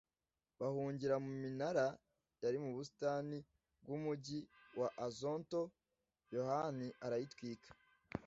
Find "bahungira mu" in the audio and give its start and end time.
0.59-1.31